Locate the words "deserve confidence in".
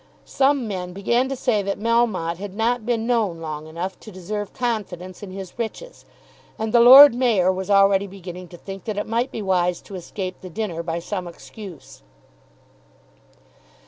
4.11-5.29